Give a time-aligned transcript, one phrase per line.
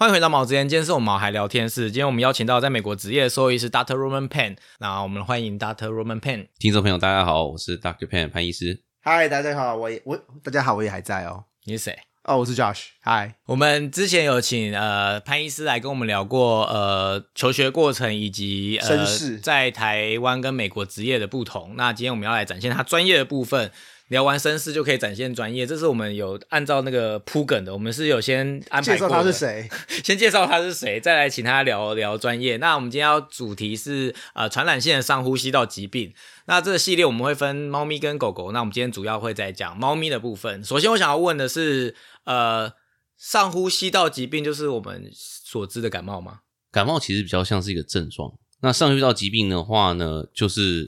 [0.00, 1.90] 欢迎回到毛之言，今天是我们毛孩聊天室。
[1.90, 3.94] 今天我们邀请到在美国职业的兽医师 Dr.
[3.94, 5.88] Roman p e n 那我们欢迎 Dr.
[5.88, 6.48] Roman p e n。
[6.58, 8.08] 听众朋友，大家好，我是 Dr.
[8.08, 8.82] p e n 潘医师。
[9.02, 11.44] 嗨，大家好，我也我大家好，我也还在哦。
[11.64, 11.98] 你是谁？
[12.24, 12.84] 哦，我是 Josh。
[13.02, 21.74] 嗨，我们之前有请呃潘医师来跟我们聊过呃求学过程以及呃身世在台湾跟美国职业的不同。
[21.76, 23.70] 那今天我们要来展现他专业的部分。
[24.10, 29.68] 聊完绅士就可以展现专业，这是我们有按照那个铺梗的，我们是有先安排介绍他是谁，
[30.02, 32.56] 先介绍他是谁，再来请他聊聊专业。
[32.56, 36.12] 那我们今天要主题是呃传染性的上呼吸道疾病。
[36.46, 38.50] 那这个系列我们会分猫咪跟狗狗。
[38.50, 40.64] 那我们今天主要会在讲猫咪的部分。
[40.64, 42.72] 首先我想要问的是，呃，
[43.16, 46.40] 上呼吸道疾病就是我们所知的感冒吗？
[46.72, 50.84] 感冒其实比较像是一个症状，那上呼吸道疾病的话呢，就是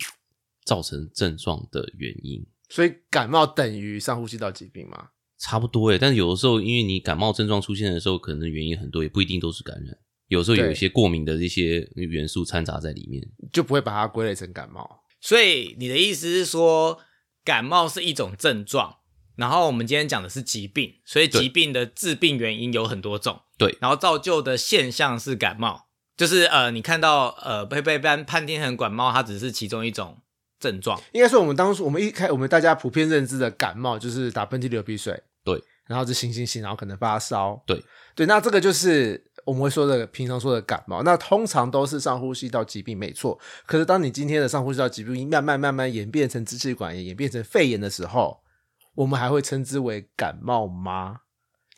[0.65, 2.45] 造成症状的原因。
[2.73, 5.09] 所以感冒等于上呼吸道疾病吗？
[5.39, 9.95] 差不多诶，但是有的时候，因为你感冒症状出现的时候，可能原因很多，也不一定都是感染。
[10.29, 15.03] 有时候有一些过敏的一些元素掺杂在里面，就不会把它归类成感冒。
[15.21, 16.99] 所以你的意思是说，
[17.45, 19.01] 感冒是一种症状，
[19.37, 23.43] 然后我们今天讲的是疾病，所以疾病的致病原因有很多种。
[23.59, 30.22] 对，然后造就的现象是感冒，就是呃，你看到呃被被判判定成感冒，它只是其中一种。
[30.63, 30.99] 症状。
[31.13, 37.85] 应该说，我们当初我们一开，我们大家普遍认知的感冒就是打喷嚏、流鼻水，对，然后是醒醒醒，然后可能发烧，对。
[38.15, 43.39] 对，那这个就是我们会说的平常说的感冒，那通常都是上呼吸道疾病，没错。
[43.65, 48.43] 可是当你今天的上呼吸道疾病慢慢慢慢演变成支气管炎，演变成肺炎的时候，
[48.95, 51.21] 我们还会称之为感冒吗？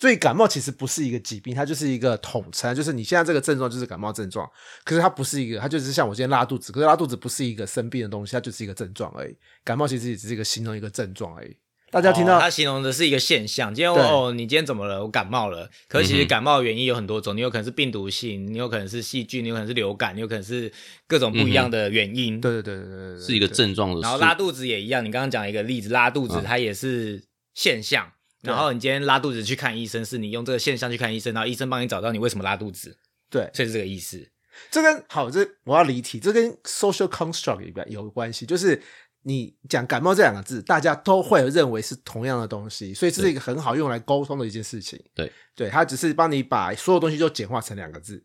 [0.05, 4.47] 所以感冒其实不是一个疾病，它就是一个统称，就是你现在这个症状就是感冒症状。
[4.85, 9.35] 可是它不是一个，它就是像我今天拉肚子，可是拉肚子不是一个生病的东西，它就是一个症状而已。
[9.65, 11.57] 感冒其实也只是一个形容一个症状而已。
[11.91, 15.03] 大家听到它形容的是一个现象，今天哦，你今天怎么了？
[15.03, 15.71] 我感冒了。
[15.89, 20.71] 可是其实感冒的原因有很多种，你有可能是病毒性，你有可能是细菌，你有可能是流感，你有可能是
[21.09, 22.39] 各种不一样的原因。
[22.43, 24.03] 对对对对对对，是一个症状的。
[24.03, 27.25] 然后拉肚子也一样，你刚刚讲一个例子，拉肚子它也是
[27.55, 28.07] 现象。
[28.45, 32.97] 然后你今天拉肚子去看医生，是你用这个现象去看医生，然后医生帮你找到你为什么拉肚子。
[33.31, 34.31] 对，所以是这个意思。
[34.71, 38.81] 这跟好，这我要离题，这跟 social construct 有关系，就是
[39.23, 45.03] 你讲感冒这两个字，大家都会认为是同样的东西，所以这是一个很好用来沟通的一件事情。
[45.15, 48.23] 对，对，它只是帮你把所有东西都简化成两个字。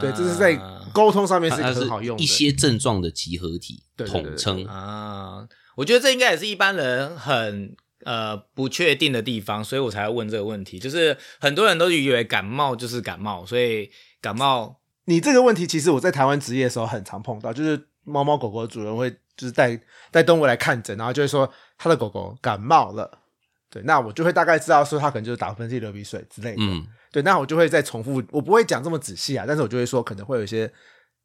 [0.00, 0.56] 对，这是在
[0.92, 2.22] 沟通上面是很好用的。
[2.22, 5.46] 一些症状的集合体，统称啊。
[5.76, 7.76] 我觉得这应该也是一般人很。
[8.04, 10.78] 呃，不确定的地方，所以我才问这个问题。
[10.78, 14.80] 就是很多人都以为感冒就是感冒，所以感冒。
[15.06, 19.78] 你这个问题，其实我在台湾职业的时候很常碰到，就是猫猫狗狗的主人会就是带
[20.10, 23.18] 带动物来看诊，然后就会说他的狗狗感冒了。
[23.70, 26.62] 对，那我就会大概知道说他可能就是打喷嚏、流鼻水之类的。
[26.62, 30.72] 嗯，对，那我就会再重复，我不会讲这么仔细啊，但是我就会说可能会有一些。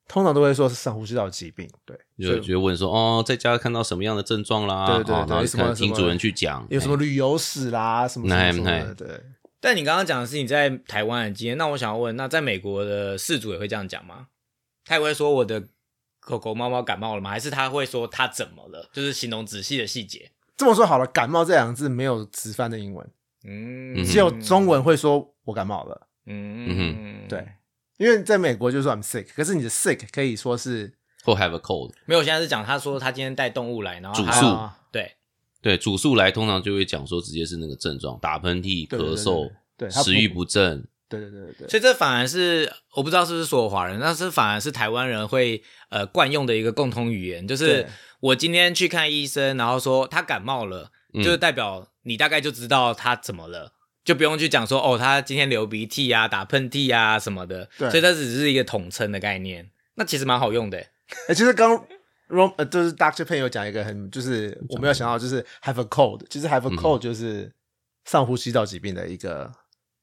[0.09, 4.87] 通常都会说是上呼吸道疾病，对，就就问说哦，在家看到什么样的症状啦？
[4.87, 9.21] 对对对，然后听主人去讲，有什么旅游史啦，什么什么的，对。
[9.61, 14.27] 但你刚刚讲的是你在台湾的经验，那我想要问，那在美国的事主也会这样讲吗？
[14.83, 15.63] 他也会说我的
[16.19, 17.29] 狗狗、猫猫感冒了吗？
[17.29, 18.89] 还是他会说他怎么了？
[18.91, 20.31] 就是形容仔细的细节。
[20.57, 23.07] 这么说好了，感冒这两个字没有直翻的英文，
[23.45, 27.47] 嗯，只有中文会说我感冒了，嗯，对。
[27.99, 30.93] 因为在美国就是说 I'm sick，可是你的 sick 可以说是
[31.23, 31.91] 或 have a cold。
[32.05, 35.11] 没有，现在是讲他说他今天带动物来，然后主诉对
[35.61, 40.87] 对主诉来，通常就会讲说直接是那个症状，打喷嚏、咳嗽、对食欲不振。
[41.09, 41.67] 对对对对对。
[41.67, 47.85] 所以这反而是我不知道是不是所有华人，但是反而是台湾人会呃惯用的一个共通语言，就是
[48.21, 53.73] 我今天去看医生，然后说他感冒了，就是代表你大概就知道他怎么了。
[54.09, 59.69] 就不用去讲说哦，他今天流鼻涕啊、打喷嚏啊什么的，所以它只是一个统称的概念。
[59.97, 60.79] 那其实蛮好用的。
[61.27, 61.77] 哎，其实刚
[62.27, 67.53] Rom 呃，就是 Doctor Pen 有讲一个很，就是我没有想到，就是 have a cold，其实 have a cold 就是
[68.05, 69.51] 上呼吸道疾病的一个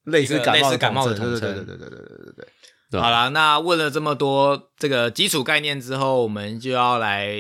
[0.05, 1.41] 类似感冒感冒的统称。
[1.41, 2.47] 对对对对对对对
[2.93, 3.01] 对。
[3.01, 7.35] 好了，那问了这么多这个基础概念之后，我们就要来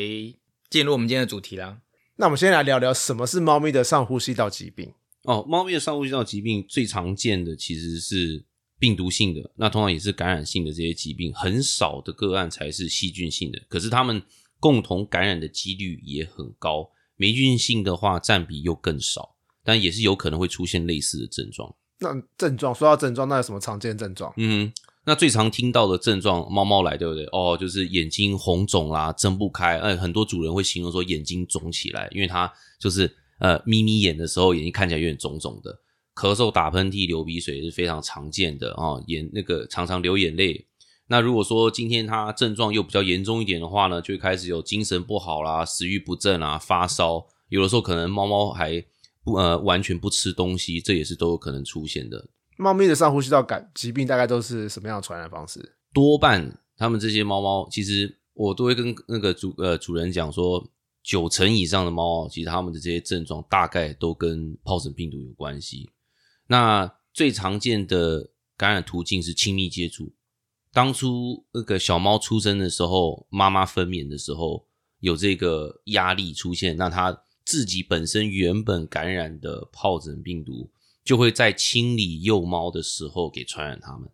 [0.68, 1.76] 进入我们今天的主题了。
[2.16, 4.92] 那我们先来聊聊什么是猫咪的上呼吸道疾病。
[5.26, 8.44] 哦，猫咪的上呼吸道疾病最常见的其实是
[8.78, 13.60] 病毒性的，那通常也是感染性的这些疾病，很少的个案才是细菌性的。
[13.68, 14.22] 可是它们
[14.60, 19.34] 共同感染的几率也很高，霉菌性的话占比又更少，
[19.64, 21.74] 但也是有可能会出现类似的症状。
[21.98, 24.32] 那症状说到症状，那有什么常见症状？
[24.36, 24.72] 嗯，
[25.06, 27.24] 那最常听到的症状，猫猫来对不对？
[27.32, 29.78] 哦，就是眼睛红肿啦，睁不开。
[29.78, 33.16] 哎，很多主人会形容说眼睛肿起来，因为它就是。
[33.38, 35.80] 呃，眯眯眼的时候，眼睛看起来有点肿肿的。
[36.14, 40.66] 咳嗽、打喷嚏、流鼻水是非常常见的啊，眼那个常常流眼泪。
[41.08, 48.82] 那如果说今天它症状又比较严重一点的话呢，就会开始有精神不好啦、食欲不振啊、发烧，有的时候可能猫猫还
[49.22, 52.28] 不呃完全不吃东西，这也是都有可能出现的。
[52.56, 55.76] 猫咪的上呼吸道感疾病大概都是什么样的传染方式？
[55.92, 60.66] 多半他们这些猫猫，其实我都会跟那个主呃主人讲说，
[61.06, 65.88] 九成以上的猫，其实它们的这些症状大概都跟疱疹病毒有关系。
[66.48, 70.12] 那最常见的感染途径是亲密接触。
[70.72, 74.66] 当初那个小猫出生的时候，妈妈分娩的时候
[74.98, 80.68] 有这个压力出现，那它自己本身原本感染的疱疹病毒，
[81.04, 84.10] 就会在清理幼猫的时候给传染它们。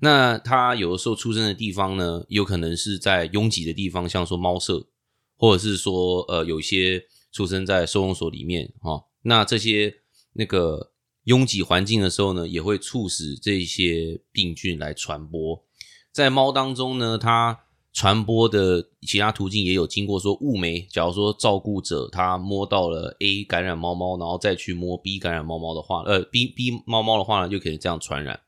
[0.00, 4.88] 那它有的时候出生的地方呢，有可能是在拥挤的地方，像说猫舍，
[5.36, 9.04] 或者是说呃有一些出生在收容所里面哈。
[9.22, 9.94] 那这些
[10.32, 10.92] 那个
[11.24, 15.64] 拥挤环境的时候呢，也会促使这些病菌来传播。
[16.12, 17.60] 在猫当中呢，它
[17.92, 28.38] 传播的其他途径也有经过说物媒，假如说照顾者他摸到了 A 感染猫猫，然后再去摸 B 感染猫猫的话，呃 B B 猫猫的话呢，就可以这样传染。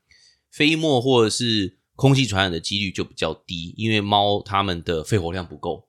[0.51, 5.88] 飞沫或者是空气传染的几率就比较低，因为猫它们的肺活量不够，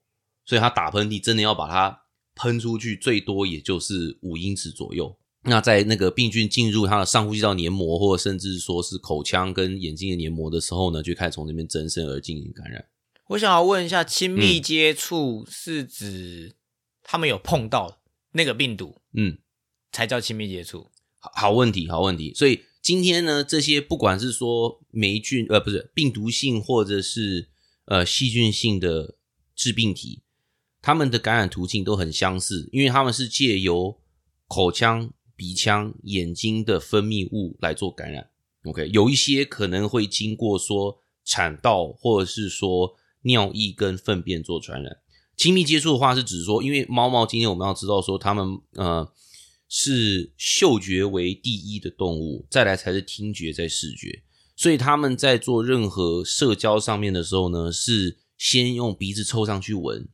[0.51, 1.97] 所以它打喷嚏真的要把它
[2.35, 5.17] 喷出去，最多也就是五英尺左右。
[5.43, 12.85] 那在那个病菌进入它的上呼吸道黏膜，或者甚至说是口腔跟眼睛的黏膜的时候呢，就开始从那边增生而进行感染。
[13.27, 16.57] 我想要问一下，亲密接触是指
[17.01, 18.01] 他们有碰到
[18.33, 19.37] 那个病毒，嗯，
[19.93, 20.91] 才叫亲密接触？
[21.17, 22.33] 好好问题，好问题。
[22.33, 27.47] 所以今天呢，这些不管是说霉菌，呃，不是病毒性或者是
[27.85, 29.15] 呃细菌性的
[29.55, 30.23] 致病体，
[30.81, 33.99] 它们的感染途径都很相似，因为它们是借由
[34.47, 35.11] 口腔。
[35.33, 38.29] 鼻腔、眼睛的分泌物来做感染
[38.65, 42.93] ，OK，有一些可能会经过说产道或者是说
[43.23, 44.97] 尿液跟粪便做传染。
[45.35, 49.11] 亲密接触的话是指说，因为猫猫今天我们要知道说它们呃
[49.67, 54.21] 是嗅觉为第一的动物，再来才是听觉再视觉，
[54.55, 60.07] 所以他们在做任何社交上面的时候呢，是先用鼻子凑上去闻，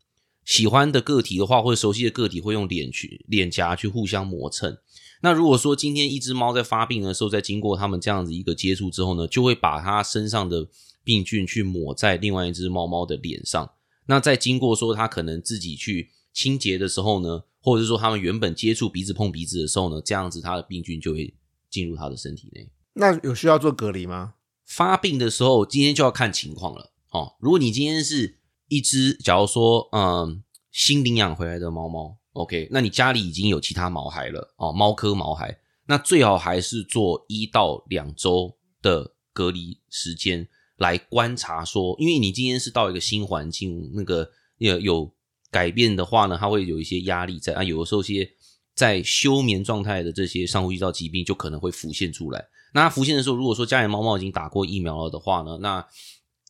[0.48, 4.78] 喜欢的个体的话或者熟悉的个体会用脸去脸颊去互相磨蹭。
[5.22, 10.70] 那如果说今天一只猫在发病的时候，在经过它们这样子一个接触之后呢，就会把它身上的
[11.04, 13.70] 病菌去抹在另外一只猫猫的脸上。
[14.06, 21.34] 那在经过说它可能自己去清洁的时候呢，或者是说它们原本接触鼻子碰鼻子的时候呢，这样子它的病菌就会
[21.70, 22.70] 进入它的身体内。
[22.94, 24.36] 那有需要做隔离吗？
[24.64, 27.36] 发病的时候，今天就要看情况了哦。
[27.42, 32.18] 如果你今天是一只，假如说嗯新领养回来的猫猫。
[32.34, 44.30] OK，那你家里已经有其他毛孩了哦，猫科毛孩，那最好还是做一到两周的隔离时间来观察，说，因为你今天是到一个新环境，那个
[44.60, 45.12] 有有
[45.50, 48.30] 改变的话呢，它会有一些压力在啊，有的时候些
[48.76, 52.46] 在休眠状态的这些上呼吸道疾病就可能会浮现出来。
[52.76, 55.84] 那浮现的时候，如果说家里猫猫已经打过疫苗了的话呢，那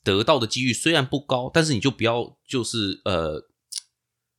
[0.07, 3.45] 得到的几率虽然不高，但是你就不要就是呃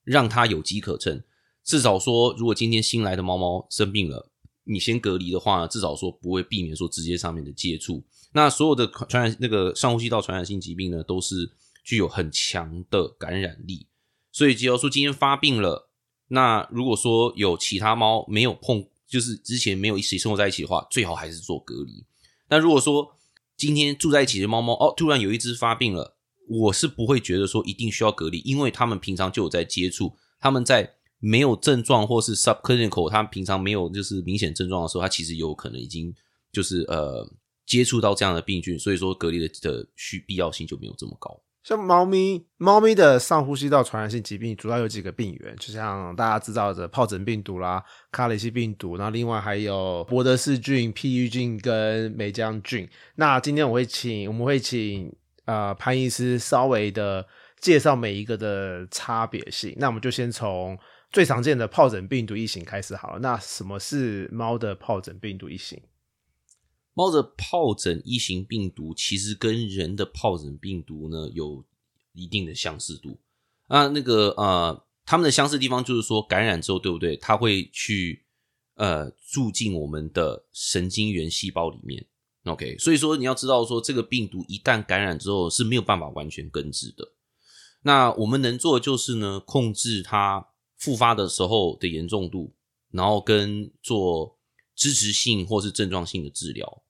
[0.02, 1.22] 让它有机可乘。
[1.62, 4.30] 至少说，如果今天新来的猫猫生病了，
[4.64, 8.02] 你先隔离的话，至少说不会避免说直接上面的接触。
[8.32, 11.52] 那所有的传染那个上呼吸道传染性疾病呢，都是
[11.84, 13.86] 具有很强的感染力。
[14.32, 15.90] 所以，只要说今天发病了，
[16.28, 22.06] 那如果说有其他猫没有碰，就是之前没有一起生活在一起的话，最好还是做隔离。
[22.48, 23.17] 那如果说
[23.58, 26.16] 今天住在一起的猫猫哦，突然有一只发病了，
[26.48, 30.94] 我是不会觉得说一定需要隔离，因为他们平常就有在接触，他们在。
[31.20, 36.14] 没有症状或是 subclinical，他平常没有就是明显症状的时候，他其实有可能已经
[36.52, 37.28] 就是呃
[37.66, 41.42] 接触到这样的病菌，所以说隔离的的需必要性就没有这么高。
[41.68, 52.88] 像猫咪，猫咪的上呼吸道传染性疾病主要有几个病源，就像大家知道的疱疹病毒啦、卡里西病毒，然后另外还有博德氏菌、譬喻菌跟梅浆菌。
[53.16, 57.26] 那今天我会请我们会请呃潘医师稍微的
[57.60, 59.74] 介绍每一个的差别性。
[59.76, 60.78] 那我们就先从。
[61.10, 65.80] 最常见的疱疹病毒一型开始好了，那什么是猫的疱疹病毒一型？
[66.98, 71.64] 猫的疱疹一型病毒其实跟人的疱疹病毒呢有
[72.12, 73.16] 一定的相似度
[73.68, 73.86] 啊。
[73.86, 77.16] 那个呃，它们的相似地方就是说，感染之后，对不对？
[77.16, 78.24] 它会去
[78.74, 82.04] 呃住进我们的神经元细胞里面。
[82.42, 87.12] OK，所以说你要知道说，这个病毒一旦感染之后是没有办法完全根治的。
[87.82, 90.48] 那我们能做的就是呢，控制它。
[90.78, 92.54] 复发的时候的严重度，
[92.92, 94.38] 然后跟做
[94.76, 96.84] 支持性或是症状性的治疗。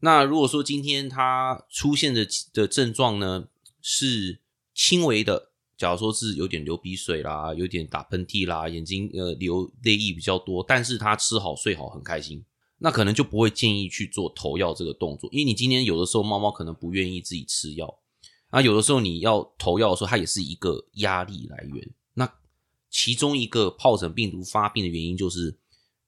[0.00, 3.48] 那如果说今天它出现的的症状呢
[3.80, 4.40] 是
[4.74, 12.44] 轻微的，假如说是有点流鼻水啦，有点打喷嚏啦，眼睛呃流泪液比较多，但是他吃好睡好很开心，
[12.78, 17.98] 那可能就不会建议去做投药这个动作，因为你今天有的时候猫猫可能不愿意自己吃药，
[18.50, 21.90] 啊，有的时候你要投药的时候，它也是一个压力来源。
[22.14, 22.32] 那
[22.90, 25.56] 其中一个疱疹病毒发病的原因就是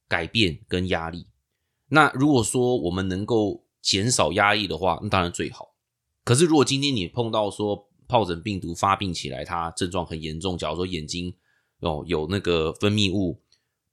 [0.06, 1.26] 改变跟压力。
[1.88, 5.76] 那如果说我们能够减少压抑的话，那当然最好。
[6.24, 11.32] 可是如果今天你碰到说疱疹病毒发病起来，它症状很严重，假如说眼睛
[11.78, 13.40] 哦有那个分泌物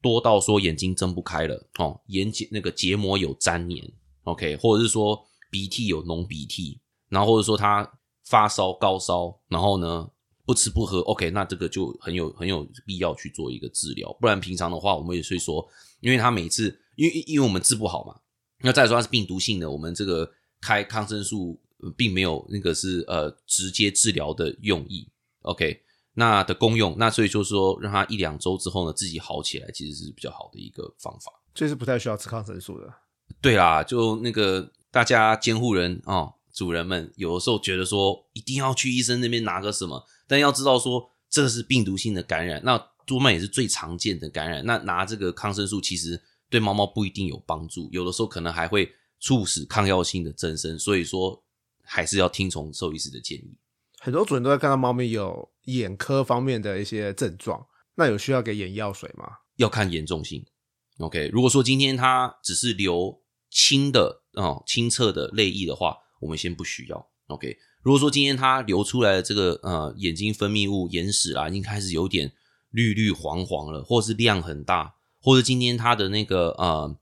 [0.01, 10.09] 多到说眼睛睁不开了哦，眼结那个结膜有粘连，OK，或者是说鼻涕有脓鼻涕，然后或者说他发烧高烧，然后呢
[10.43, 15.63] 不吃不喝，OK，那这个就很有很有必要去做一个治疗，不然平常的话我们也会说，
[15.99, 18.19] 因为他每次因为因为我们治不好嘛，
[18.63, 21.59] 那再说它是病毒性的，我们这个开抗生素。
[21.97, 25.05] 并没有那个是呃直接治疗的用意
[25.41, 25.81] ，OK，
[26.13, 32.93] 那的功用，那所以就是说让它一两周之后呢自己好起来，其实是比较好的一个方法，这是不太需要吃抗生素的。
[33.41, 46.21] 对啦，就那个大家监护人啊，主人们有的时候觉得说一定要去医生那边拿个什么，但要知道说这是病毒性的感染，那多曼也是最常见的感染，那拿这个抗生素其实
[46.53, 51.43] 对猫猫不一定有帮助，有的时候可能还会促使抗药性的增生，所以说。
[51.85, 53.57] 还是要听从兽医师的建议。
[53.99, 59.25] 很多主人都会看到猫咪有眼科方面的一些症状，那有需要给眼药水吗？
[59.57, 60.45] 要看严重性。
[60.99, 67.05] OK，如果说今天它只是流清的哦清澈的泪液的话，我们先不需要。
[67.27, 72.31] OK，如果说今天它流出来的这个呃眼睛分泌物眼屎啊，已经开始有点
[72.69, 76.95] 绿绿黄黄了，或是量很大，或者今天他的那个呃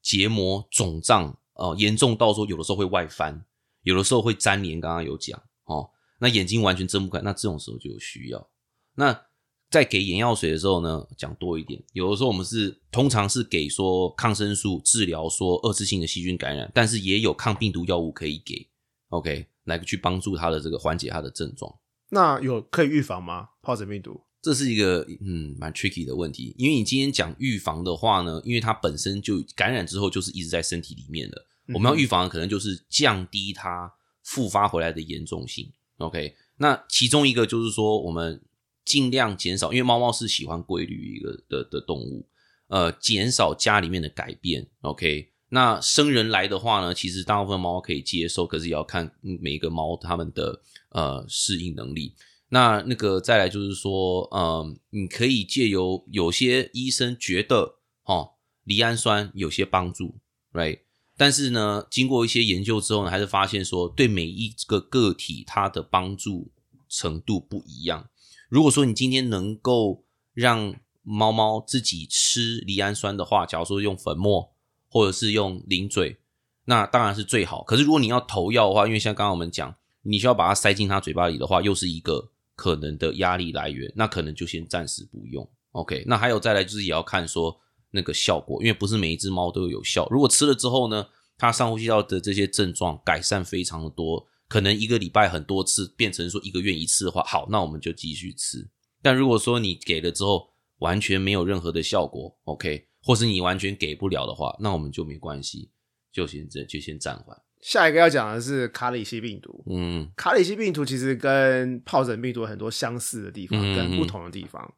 [0.00, 3.44] 结膜肿胀呃严重到说有的时候会外翻。
[3.84, 8.48] 有的时候会粘连，刚刚有讲哦，那眼睛完全睁不开，那这种时候就有需要。
[8.94, 9.20] 那
[9.68, 11.82] 在给眼药水的时候呢，讲多一点。
[11.92, 18.64] 有的时候我们是通常是给说抗生素治疗说二次性的细菌感染，但是也有抗病毒药物可以给
[19.08, 21.74] ，OK，来去帮助他的这个缓解他的症状。
[22.10, 23.48] 那有可以预防吗？
[23.62, 24.22] 疱疹病毒？
[24.42, 31.46] 这是一个嗯蛮 tricky 的问题，因为你今天讲预防的话呢，因为它本身就感染之后就是一直在身体里面的。
[31.72, 33.90] 我们要预防的可能就是降低它
[34.24, 35.70] 复发回来的严重性。
[35.98, 38.42] OK，那其中一个就是说，我们
[38.84, 42.26] 尽量减少，因为猫猫是喜欢规律一个的的动物，
[42.66, 44.66] 呃，减少家里面的改变。
[44.80, 52.16] OK，那生人来的话呢，其实大部分猫可以接受，可是也要看每一个猫它们的呃适应能力。
[52.54, 58.32] 那那个再来就是说，嗯，你可以借由有些医生觉得哦，
[58.64, 60.16] 离氨酸有些帮助
[60.52, 60.80] ，Right？
[61.16, 66.52] 但是呢，经过一些研究之后呢，还是发现说，对每一个个体它的帮助
[66.90, 68.10] 程度不一样。
[68.50, 70.04] 如果说你今天能够
[70.34, 74.52] 让猫猫自己吃离氨酸的话，假如说用粉末
[74.90, 76.18] 或者是用零嘴，
[76.66, 77.62] 那当然是最好。
[77.62, 85.48] 可是如果你要投药的话，因为像刚刚我们讲，你需要把它塞进它嘴巴里的话，又是一个可能的压力来源，那可能就先暂时不用。
[85.72, 87.58] OK，那还有再来就是也要看说。
[87.94, 90.08] 那个效果，因为不是每一只猫都有效。
[90.10, 91.06] 如果吃了之后呢，
[91.36, 98.66] 它上呼吸道的这些症状改善非常的多，可能一个礼拜很多次变成说一个月一次的话，好，那我们就继续吃。
[99.02, 105.70] 但如果说你给了之后完全没有任何的效果，OK，或是你完全给不了的话，那我们就没关系，
[106.10, 107.36] 就先这就先暂缓。
[107.62, 109.64] 下一个要讲的是卡里西病毒。
[109.70, 114.74] 嗯，卡里西病毒其实跟疱疹病毒很多相似的地方，跟不同的地方。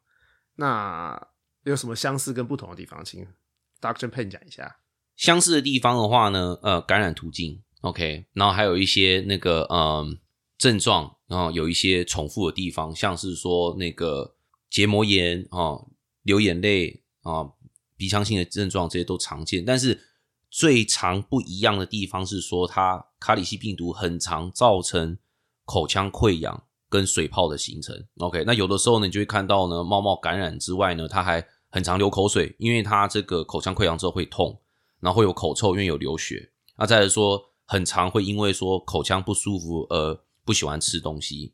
[0.55, 1.19] 那
[1.63, 3.25] 有什么相似跟不同的地方，请
[3.81, 4.77] Doctor Pen 讲一下。
[5.15, 10.19] 相似的地方的话呢，呃，感染途径，OK，然后还有一些那个嗯
[10.57, 14.35] 症状，然后有一些重复的地方，像是说那个
[14.69, 15.79] 结膜炎啊、
[16.21, 17.49] 流眼泪啊、
[17.97, 19.65] 鼻腔性的症状，这些都常见。
[19.65, 19.99] 但是
[20.55, 25.17] 最常不一样的地方是说，它卡里西病毒很常造成
[25.65, 27.93] 口腔溃疡跟水泡的形成。
[28.19, 34.57] OK，那有的时候呢，你就会看到呢，猫猫感染之外呢，它还很常流口水，因为它这个口腔溃疡之后会痛，
[35.01, 36.49] 然后会有口臭，因为有流血。
[36.77, 41.53] 那再来说，很常会因为说口腔不舒服而不喜欢吃东西。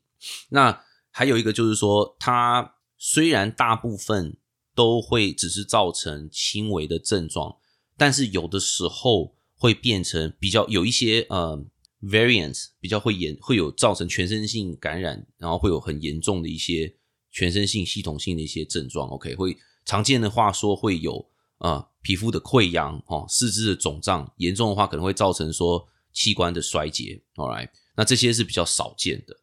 [0.50, 0.79] 那
[1.10, 4.38] 还有一个就是说，它虽然大部分
[4.75, 7.58] 都会只是造成轻微的症状，
[8.01, 11.63] 但是有的时候会变成比较有一些呃
[12.01, 16.96] variants，比较会严会有造成全身性感染，然后会有很严重的一些
[17.29, 19.08] 全身性系统性的一些症状。
[19.10, 19.55] OK，会。
[19.86, 21.29] 常见的话说会有
[21.60, 27.22] 啊皮肤的溃疡，哦，四肢的肿胀，严重的话可能会造成说器官的衰竭。
[27.36, 29.38] All right，那这些是比较少见的。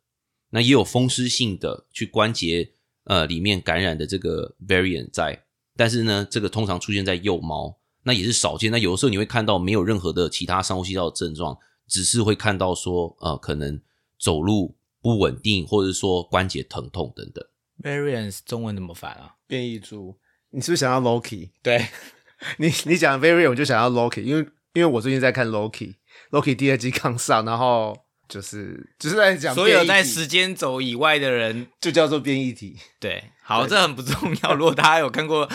[0.51, 2.73] 那也有风湿性的去关节
[3.05, 5.45] 呃里面感染的这个 variant 在，
[5.77, 8.71] 但是呢，这个通常出现在幼猫，那也是少见。
[8.71, 13.81] 那有的时候你会看到没有任何的其他上呼吸道的症状，只是会看到说呃可能
[14.19, 17.45] 走路不稳定，或者说关节疼痛等等。
[17.83, 19.37] Variance 中文怎么翻啊？
[19.47, 20.17] 变异株，
[20.51, 21.51] 你是不是想要 Loki？
[21.63, 21.87] 对
[22.59, 24.41] 你你讲 Variant，我就想要 Loki，因为
[24.75, 27.97] 因为我最近在看 Loki，Loki 第二季刚上，然后
[28.29, 32.77] 就是就是在讲所有在时间轴以外的人，就叫做变异体。
[32.99, 34.53] 对，好，这很不重要。
[34.55, 35.49] 如果大家有看过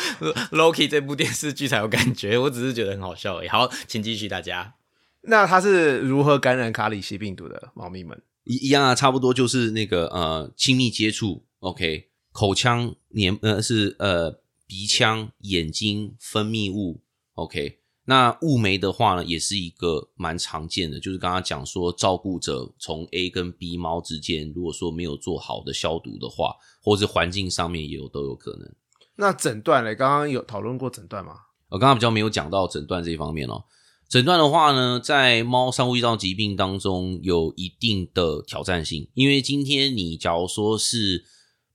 [0.52, 3.48] Loki 这部电视剧才有感觉，我只是觉得很好笑而已。
[3.48, 4.74] 好，请继续，大家。
[5.22, 7.72] 那它是如何感染卡里西病毒的？
[7.76, 17.04] 猫咪们，一一样啊，差不多就是那个呃亲密接触，OK，口腔黏呃是呃鼻腔、眼睛分泌物
[17.36, 17.83] ，OK。
[18.06, 28.70] 那雾眉的话呢，也是一个蛮常见的，就是刚刚讲说，照顾者从 A 跟 B 猫之间，如果说没有做好的消毒的话，或是环境上面也有都有可能。
[29.16, 29.96] 那诊断嘞？
[29.96, 31.34] 刚刚有讨论过诊断吗？
[31.70, 33.64] 我刚刚比较没有讲到诊断这一方面哦。
[34.10, 41.24] 诊断的话呢，在猫上呼吸道疾病当中有一定的挑战性，因为今天你假如说是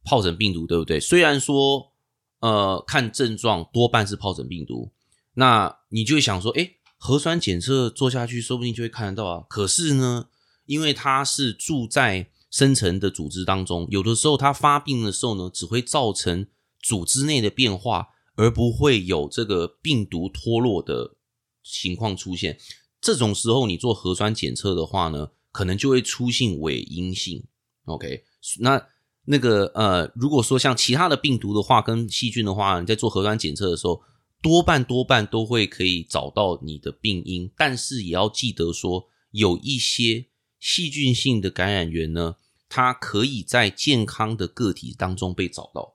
[0.05, 1.01] 疱疹病毒，对不对？
[1.01, 1.93] 虽然说
[2.41, 4.93] 呃看症状多半是疱疹病毒，
[5.39, 9.45] 那你就会想说，诶，核酸检测做下去，说不定就会看得到啊。
[9.49, 10.27] 可是呢，
[10.67, 16.49] 因为它是住在深层的组织当中，有的时候它发病的时候呢，只会造成
[16.83, 21.15] 组织内的变化，而不会有这个病毒脱落的
[21.63, 22.59] 情况出现。
[23.01, 27.47] 这种时候，你做核酸检测的话呢，可能就会出现伪阴性。
[27.85, 28.25] OK，
[28.59, 28.85] 那
[29.27, 34.03] 那个呃，如果说像其他的病毒的话，跟细菌的话，你在做核酸检测的时候，
[34.41, 40.27] 多半多半都会可以找到你的病因，但是也要记得说，有一些
[40.61, 42.37] 细菌性的感染源呢，
[42.69, 45.95] 它可以在健康的个体当中被找到。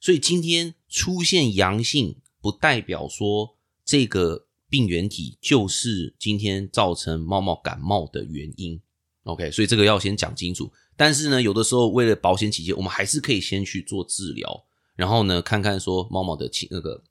[0.00, 8.80] 所以今天出现阳性，不代表说这个病原体就是今天造成猫猫感冒的原因。
[9.24, 10.72] OK，所以这个要先讲清楚。
[10.96, 17.02] 但是呢，有的时候为了保险起见，我们还是可以先去做治疗，然后呢，看看说猫猫的情那个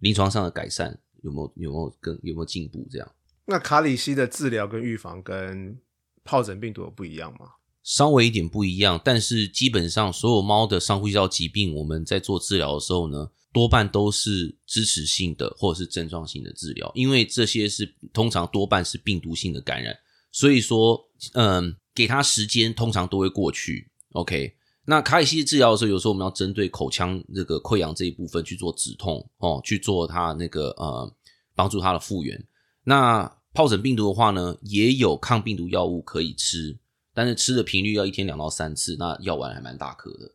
[0.00, 3.12] 临床上的改善有没有有没有跟有没有进步这样。
[3.46, 5.78] 那卡里西的治疗跟预防跟
[6.24, 7.46] 疱疹病毒有不一样吗？
[7.82, 19.96] 稍微一点不一样，但是基本上所有猫的上呼吸道疾病，我们在做治疗的时候呢，多半都是支持性的或者是症状性的治疗，因为这些是通常多半是病毒性的感染，
[20.32, 21.00] 所以说，
[21.34, 23.88] 嗯，给它时间，通常都会过去。
[24.14, 24.52] OK，
[24.86, 31.12] 那卡里西治疗的时候，有时候我们要针对口腔这个溃疡这一部分去做止痛哦，去做它那个呃
[31.54, 32.42] 帮助它的复原。
[32.84, 36.78] 那疱疹病毒的话呢，也有抗病毒药物可以吃。
[37.12, 40.30] 但是吃的频率要一天两到三次，那药丸还蛮大颗的，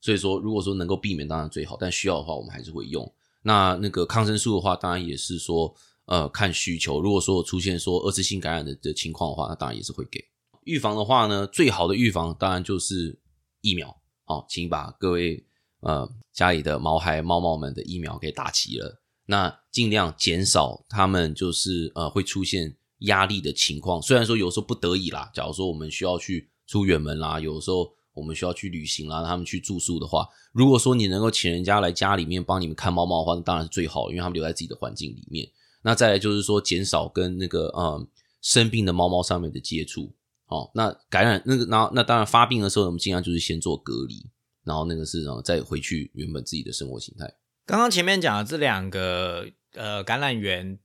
[0.00, 3.12] 所以说如果说能够避免当然最好，但需要的话我们还是会用。
[3.42, 5.74] 那那个抗生素的话，当然也是说
[6.06, 10.24] 呃看需求，如果说出现说二次性感染的的情况的话，那当然也是会给。
[10.62, 13.18] 预防的话呢，最好的预防当然就是
[13.60, 13.96] 疫苗。
[14.24, 15.44] 好，请把各位
[15.80, 22.76] 呃家里的毛孩猫猫们的疫苗给打齐了，那尽量减少他们就是呃会出现。
[23.04, 35.50] 压力的情况，虽然说有时候不得已啦，假如说我们需要去出远门啦，有时候我们需要去旅行啦，让他们去住宿的话，如果说你能够请人家来家里面帮你们看猫猫的话，那当然是最好，因为他们留在自己的环境里面。
[35.80, 38.06] 那再来就是说，减少跟那个嗯
[38.42, 40.12] 生病的猫猫上面的接触。
[40.50, 44.30] 哦，那感染那个，然后那当然发病的时候，我们尽量就是先做隔离，
[44.64, 47.32] 然后那个是然后再回去原本自己的生活形态。
[47.64, 50.78] 刚刚前面讲的这两个呃感染源。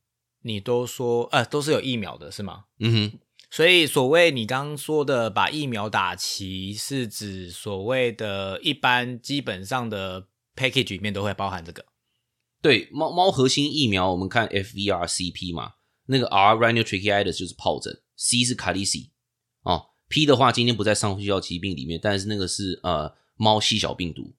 [0.47, 2.65] 你都说，呃，都是有疫苗的，是吗？
[2.77, 3.19] 嗯哼。
[3.49, 11.83] 所以，所谓你刚刚说的把疫苗打齐，是指所谓的一般基本上的 package 里面都会包含这个。
[12.61, 15.71] 对，猫猫核心疫苗，我们看 FVRCP 嘛，
[16.05, 19.09] 那个 R rhinotracheitis 就是疱疹，C 是卡利西，
[19.65, 24.33] 哦，P 的话今天不在上呼吸道疾病里面，但是那个是呃猫细小病毒。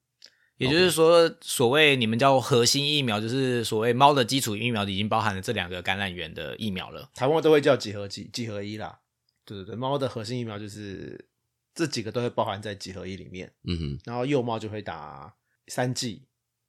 [0.57, 7.11] 也就是说，所谓你们叫核心疫苗，就是所谓猫的基础疫苗，已经包含了这两个感染源的疫苗了。
[7.13, 8.99] 台湾都会叫几合几几合一啦，
[9.45, 11.29] 对对对，猫的核心疫苗就是
[11.75, 13.53] 这几个都会包含在几合一里面。
[13.65, 15.31] 嗯哼，然后幼猫就会打
[15.67, 16.25] 三剂，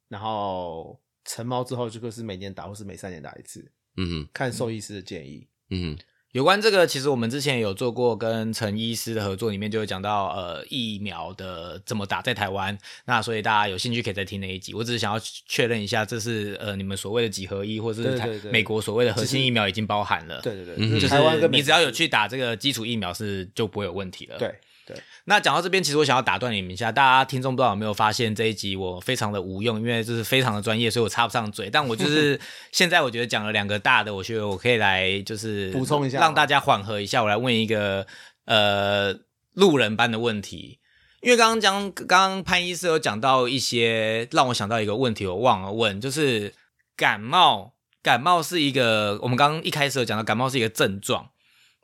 [0.09, 3.73] 然后成猫之后这个是每年打或是每三年打一次。
[3.97, 5.49] 嗯哼，看兽医师的建议。
[5.71, 6.05] 嗯哼，
[6.39, 12.79] 有关这个，其实我们之前有做过跟陈医师的合作，里面就有讲到呃疫苗的怎么打在台湾。
[13.07, 14.73] 那所以大家有兴趣可以再听那一集。
[14.73, 20.41] 我只是想要确认一下，这是呃你们所谓的几合一，或是台对对对美国所谓的核心疫苗已经包含了。
[20.41, 24.39] 对对对，嗯就是台湾跟你只要有去打这个基础疫苗是就不会有问题了。。
[24.39, 24.55] 对
[24.89, 31.69] 对，那讲到这边，其实我想要打断你们一下，大家听众不知道有没有发现这一集我非常的无用，因为就是非常的专业，所以我插不上嘴。
[31.69, 32.41] 但我就是
[32.73, 37.23] 现在我觉得讲了两个大的，我觉得我可以来就是补充一下让大家缓和一下。
[37.23, 38.07] 我来问一个
[38.47, 39.15] 呃
[39.53, 40.79] 路人般的问题，
[41.21, 46.55] 因为刚刚讲刚刚潘医师有讲到一些让我想到一个问题，我忘了问，就是
[46.97, 51.29] 感冒，感冒是一个我们刚刚一开始有讲到，感冒是一个症状。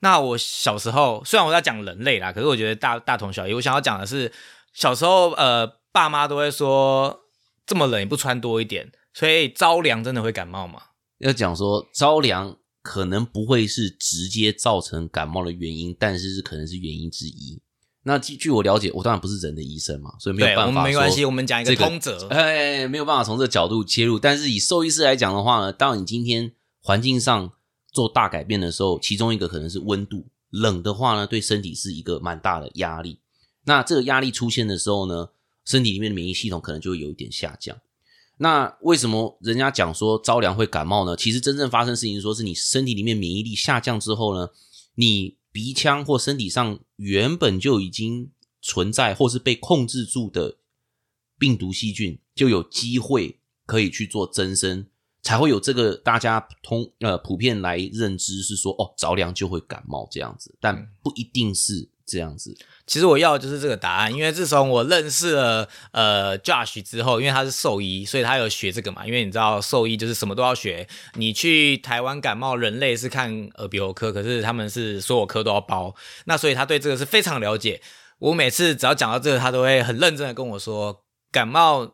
[0.05, 3.55] 那我小时候虽然我在讲人类啦，可是我觉得大大同小异。
[3.55, 4.31] 我想要讲的是，
[4.75, 7.21] 小时候呃，爸妈都会说
[7.64, 10.79] 这么冷也不穿多一点，所以着凉真的会感冒吗？
[11.21, 17.62] 要讲说着凉可能不会是直接造成感冒的原因，但是是可能是原因之一。
[18.03, 22.29] 那据据我了解，我当然不是人的医生嘛，所以没有办法们没关系，我们讲一个这个通则。
[22.29, 24.19] 哎，没有办法从这个角度切入。
[24.19, 27.53] 但是以兽医师来讲的话呢，当你今天环境上
[27.95, 33.21] 做大改变的时候，其中一个可能是温度，冷的话呢，对身体是一个蛮大的压力。
[33.65, 35.31] 那这个压力出现的时候呢，
[35.65, 37.75] 身体里面的免疫系统可能就会有一点下降。
[38.39, 41.17] 那为什么人家讲说着凉会感冒呢？
[41.17, 44.49] 其实真正发生事情，说是你身体里面免疫力下降之后呢，
[44.97, 50.57] 你鼻腔或身体上原本就已经存在或是被控制住的
[51.39, 54.87] 病毒细菌，就有机会可以去做增生，
[55.25, 62.57] 才会有这个大家通呃普遍来认知是说哦着凉就会感冒这样子，但不一定是这样子。
[62.87, 69.07] 其实我要的就是这个答案，因为自从我认识了呃 Josh 之后，因为他是兽医，所以他有学这个嘛。
[69.07, 70.87] 因为你知道兽医就是什么都要学。
[71.15, 75.95] 你去台湾感冒，人类是看耳鼻喉科，可是他们是所有科都要包，
[76.27, 77.81] 那所以他对这个是非常了解。
[78.19, 81.91] 我每次只要讲到这个，他都会很认真的跟我说，感冒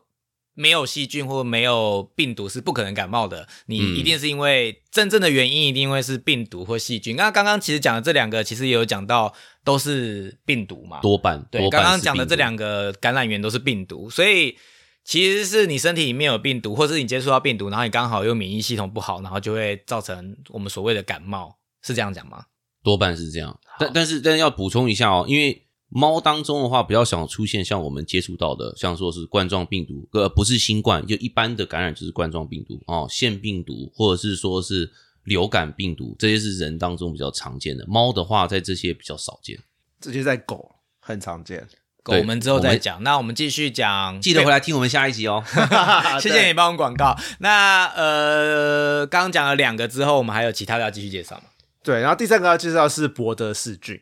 [0.61, 7.15] 没有细菌或没有病毒是不可能感冒的，你嗯一定是因为真正的原因，一定会是病毒或细菌。
[7.15, 14.55] 那刚刚其实讲的这两个，其实也有讲到都是病毒嘛，多半对，刚刚讲的这两个感染源都是病毒，所以
[15.03, 22.45] 其实是你身体里面有病毒，或是你接触到病毒，然后你刚好又免疫系统不好，然后就会造成我们所谓的感冒，是这样讲吗？
[22.83, 23.59] 多半是这样。
[23.79, 34.89] 但但是但是要补充一下哦，因为猫当中的话，比较想出现像我们接触到的，像说是冠状病毒，呃，不是新冠，就一般的感染就是冠状病毒哦，腺病毒或者是说是
[35.25, 37.85] 流感病毒，这些是人当中比较常见的。
[37.87, 39.59] 猫的话，在这些比较少见。
[39.99, 41.67] 这些在狗很常见。
[42.03, 43.03] 狗，我们之后再讲。
[43.03, 45.43] 那我们继续讲，记得回来听我们下一集哦。
[46.21, 47.15] 谢谢你帮我广告。
[47.39, 51.43] 那呃，刚刚讲了两个之后，我们还有其他的要继续介绍吗？
[51.83, 54.01] 对，然后第三个要介绍是博德氏菌。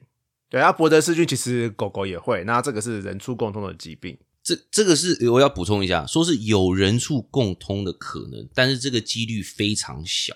[0.50, 4.18] 对，啊博德氏菌其实狗狗也会，那这个是人畜共通的疾病。
[4.42, 10.36] 这这个是我要补充一下，说是有人畜共通的可能，但是这个几率非常小。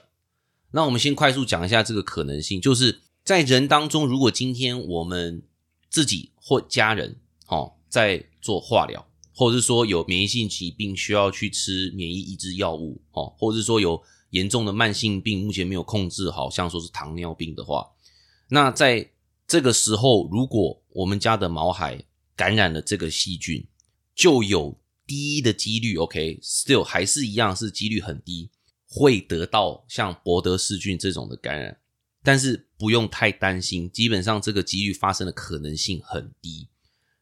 [0.71, 5.41] 那我们先快速讲一下这个可能性，就是在人当中，如果今天我们
[5.89, 7.15] 自己或家人
[7.47, 17.88] 哦在做化疗，或者是说有免疫性疾病需要去吃免疫抑制药物哦，或者是说有严重的慢性病目前没有控制好，像说是糖尿病的话，
[18.49, 19.10] 那在
[19.47, 22.03] 这个时候，如果我们家的毛孩
[22.36, 23.67] 感染了这个细菌，
[24.15, 28.49] 就有低的几率，OK，still、还是一样是几率很低，
[28.88, 31.79] 会得到像博德氏菌这种的感染，
[32.23, 36.69] 但是不用太担心，基本上这个几率发生的可能性很低，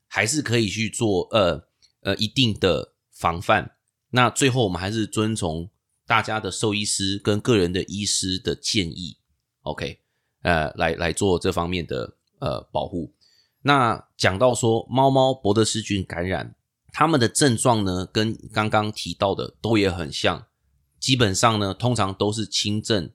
[0.07, 1.67] 还是可以去做呃
[2.01, 3.77] 呃一定的防范。
[4.11, 5.69] 那最后我们还是遵从
[6.05, 9.17] 大家的兽医师跟个人的医师的建议
[9.61, 9.99] ，OK，
[10.41, 13.13] 呃，来来做这方面的呃保护。
[13.61, 16.55] 那讲到说猫猫博德氏菌感染，
[16.91, 20.47] 它们的症状呢，跟刚刚提到的都也很像，
[20.99, 23.11] 基本上呢，通常都是轻症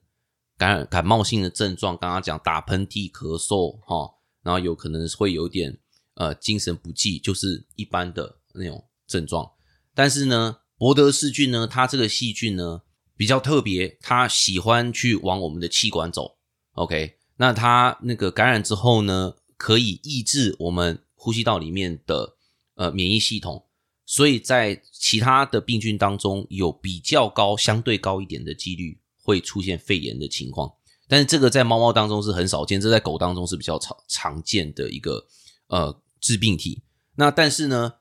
[0.57, 1.97] 感染感冒性的症状。
[1.97, 4.09] 刚刚讲打喷嚏、咳嗽，哈、
[4.41, 5.77] 然后有可能会有点
[6.15, 9.51] 呃精神不济，就是一般的那种症状。
[9.93, 12.83] 但是呢，博德氏菌呢，它这个细菌呢
[13.17, 16.37] 比较特别，它喜欢去往我们的气管走。
[16.73, 22.35] OK，那它那个感染之后呢，可以抑制我们呼吸道里面的
[22.75, 23.65] 呃免疫系统，
[24.05, 30.73] 所以在其他的病菌当中有比较高、相对高一点的几率会出现肺炎的情况。
[31.07, 35.25] 但是这个在猫猫当中是很少见，这在狗当中是比较常常见的一个
[35.67, 36.81] 呃致病体。
[37.15, 37.93] 那但是呢，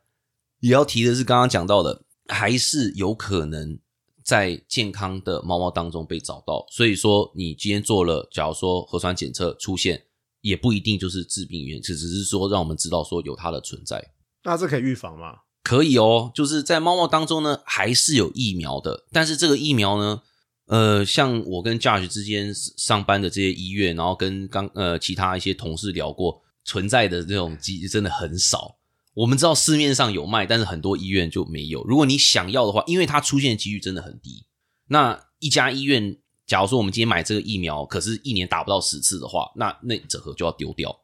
[0.61, 3.79] 也要提的是刚刚讲到的，还是有可能
[4.27, 10.03] 在健康的猫猫当中被找到，所以说你今天做了，假如说核酸检测出现，
[10.41, 14.05] 也不一定就是致病原因，只只是说让我们知道说有它的存在。
[14.43, 15.43] 那这可以预防吗？
[15.63, 20.23] 可以哦，就是在猫猫当中呢，还是有疫苗的，但是这个疫苗呢，
[20.67, 28.77] 呃，像我跟 Judge 之间上班的这些医院，然后跟刚呃其他一些同事聊过，存在的这种机真的很少。
[29.17, 31.83] 我们知道市面上有卖，但是很多医院就没有。
[31.85, 34.45] 如果你想要的话，因为它出现的几率真的很低。
[34.89, 40.95] 那一家医院，假如说我们今天买这个疫苗，可是一年打不到十次的话，那那整盒就要丢掉。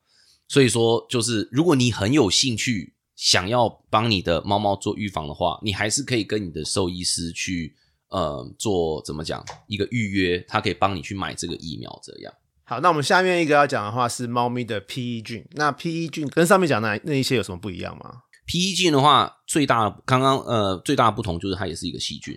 [0.46, 7.74] 所以说，就是如果你很有兴趣，想要帮你的猫猫做预防的话，你还是可以跟你的兽医师去
[8.10, 12.34] 呃做怎么讲一个预约，他可以帮你去买这个疫苗，这样。
[12.72, 15.46] 好，那我们下面一个要讲的话是猫咪的 PE 菌。
[15.56, 22.34] 那 PE 菌跟上面讲的那一些有什么不一样吗？PE 菌的话，最大刚刚呃最大的不同就是它也是一个细菌。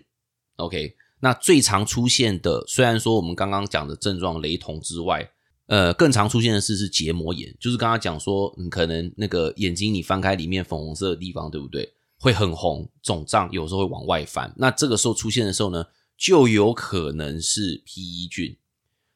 [0.57, 5.25] OK，那最常出现的，虽然说我们刚刚讲的症状雷同之外，
[5.67, 11.89] 呃，更常出现的是是结膜炎，就是刚刚讲说，你可能那个眼睛你翻开里面粉红色的地方，对不对？
[12.19, 14.53] 会很红肿胀，有时候会往外翻。
[14.57, 15.85] 那这个时候出现的时候呢，
[16.17, 18.57] 就有可能是 PE 菌。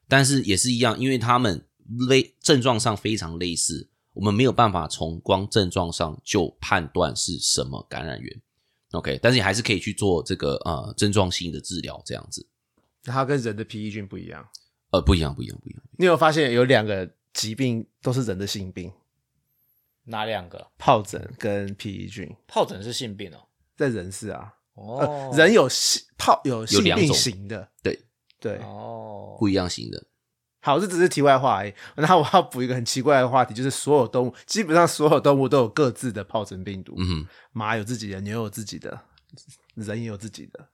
[0.10, 1.66] 但是也是一样，因为他们
[2.10, 8.42] 类症状上非常类似，我们没有办法从光症状上就判断是什么感染源。
[8.92, 12.46] OK，但是你还是可以去做这个呃症状性的治疗，这样子。
[13.04, 14.46] 它跟人的皮衣菌不一样，
[14.92, 15.82] 呃，不一样，不一样，不一样。
[15.98, 18.92] 你有发现有两个疾病都是人的性病？
[20.06, 20.68] 哪两个？
[20.80, 22.28] 疱疹跟皮衣菌。
[22.48, 23.38] 疱疹是性病哦，
[23.78, 24.56] 在人是啊。
[24.74, 28.00] 哦，人有性疱有性病型的，对。
[28.40, 30.06] 对哦，不一样型的。
[30.62, 31.74] 好，这只是题外话而已。
[31.96, 36.96] 那我要补一个很奇怪的话题，就是所有动物，基本上所有动物都有各自的疱疹病毒。
[36.98, 39.00] 嗯哼，马有自己的，牛有自己的，
[39.76, 40.68] 人也有自己的，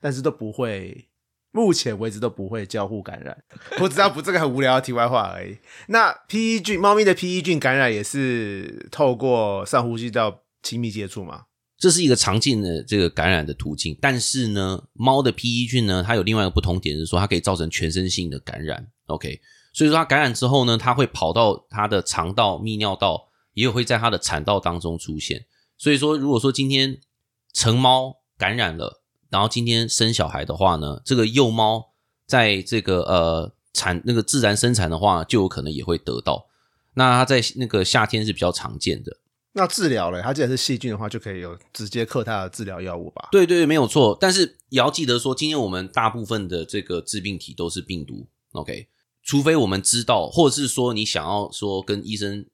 [0.00, 1.08] 但是都不会，
[1.50, 3.36] 目前为止都不会交互感染。
[3.82, 5.58] 我只要补这个很无聊的题外话而已。
[5.88, 11.46] 那 PE 菌，猫咪的 PE 菌感染也是透过上呼吸道亲密接触吗？
[11.76, 18.86] 这是一个常见的这个感染的途径，但是呢，猫的 PE 菌呢，它有另外一个不同点是说，它可以造成全身性的感染。
[19.06, 19.40] OK，
[19.72, 25.44] 所以说它感染之后呢，它会跑到它的肠道、泌尿道，也有会在它的产道当中出现。
[25.76, 27.00] 所以说，如果说今天
[27.52, 31.92] 成猫感染了，然后今天生小孩的话呢，这个幼猫
[32.26, 36.46] 在这个呃产那个自然生产的话，就有可能也会得到。
[36.94, 39.18] 那它在那个夏天是比较常见的。
[39.56, 43.28] 那治疗了，它既然是细菌的话，就可以有直接克它的治疗药物吧？
[43.30, 44.18] 对对，没有错。
[44.20, 48.88] 但是也要记得说，今天我们大部分的这个致病体都是病毒，OK？
[49.22, 52.44] 除非我们知道，或者是说你想要说跟医生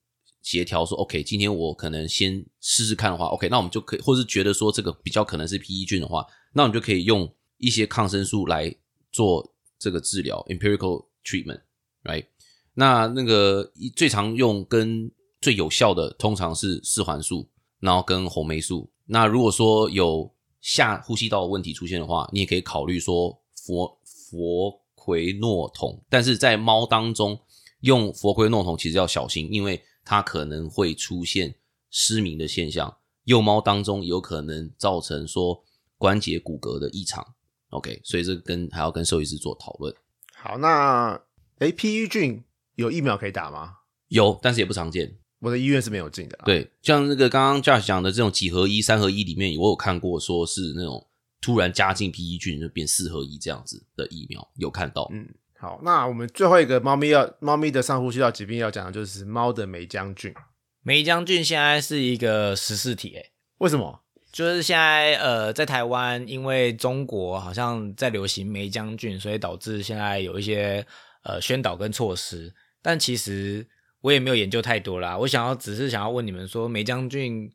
[0.42, 1.22] 协调说，OK？
[1.22, 3.48] 今天我可能先试试看的话，OK？
[3.48, 8.76] 那我们就可以，或是觉得说这个比较可能是 PE 菌的话，那我们就可以用一些抗生素来
[9.10, 12.26] 做这个治疗，empirical treatment，right？
[12.74, 15.10] 那那个最常用跟
[15.40, 17.48] 最有效的通常是四环素，
[17.79, 18.90] 然后跟红霉素。
[19.07, 26.03] 那如果说有下呼吸道问题出现的话，你也可以考虑说佛佛奎诺酮。
[26.09, 27.40] 但是在猫当中
[27.81, 31.55] 用佛奎诺酮其实要小心，因为它可能会出现
[31.90, 32.98] 失明的现象。
[33.24, 35.62] 幼猫当中有可能造成说
[35.96, 37.35] 关节骨骼的异常。
[37.70, 39.94] OK，所以这个跟还要跟兽医师做讨论。
[40.35, 41.20] 好，那
[41.61, 43.76] 诶 PE 菌有疫苗可以打吗？
[44.09, 45.19] 有，但是也不常见。
[45.40, 46.38] 我的医院是没有进的。
[46.44, 51.09] 对，像那个刚刚 Josh 讲的这种几合一、三合一里面，我有看过，说是那种
[51.40, 55.09] 突然加进 PE 菌就变四合一这样子的疫苗，有看到。
[55.11, 55.26] 嗯，
[55.59, 60.35] 好，那我们最后一个猫咪要猫咪的上呼吸道疾病要讲的就是猫的梅浆菌。
[60.83, 64.03] 梅浆菌现在是一个十四体，诶，为什么？
[64.31, 70.87] 就是现在呃，在台湾，因为中国好像在流行梅浆菌，所以导致现在有一些
[71.22, 73.66] 呃宣导跟措施，但其实。
[74.02, 77.50] 我也没有研究太多啦，我想要只是想要问你们说，梅将军，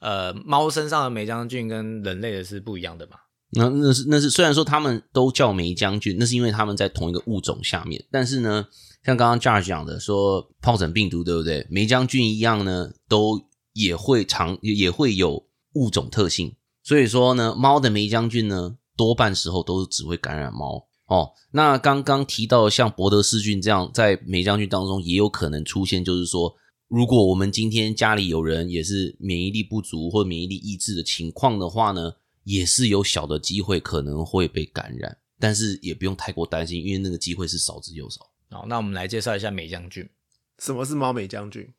[0.00, 3.16] 呃，猫身上的梅将军跟人类的是不一样的吗？
[3.52, 8.66] 那那是那是虽然说他们都叫梅将军，那是因为他们在同一个物种下面，但是呢，
[9.04, 11.66] 像刚刚 Judge 讲的说疱疹病毒对不对？
[11.68, 13.40] 梅将军一样呢，都
[13.72, 20.86] 也会常也会有物种特性，所以说呢，猫的梅将军呢，多半时候都是只会感染猫。
[21.10, 26.54] 哦，那刚刚提到像博德氏菌这样，在梅将军当中也有可能出现，就是说，
[26.86, 32.12] 如果我们今天家里有人也是免疫力不足或免疫力抑制的情况的话呢，
[32.44, 38.30] 也是有小的机会可能会被感染，但是也不用太过担心，因为那个机会是少之又少。
[38.50, 40.08] 好，那我们来介绍一下梅将军。
[40.60, 41.74] 什么是猫梅将军？